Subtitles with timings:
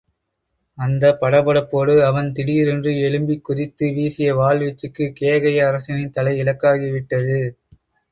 [0.77, 7.37] அந்த படபடப்போடு அவன் திடீரென்று எழும்பிக் குதித்து வீசிய வாள் வீச்சுக்குக் கேகய அரசனின் தலை இலக்காகி விட்டது.